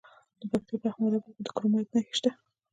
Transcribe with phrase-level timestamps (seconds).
[0.39, 2.31] د پکتیا په احمد اباد کې د کرومایټ نښې شته.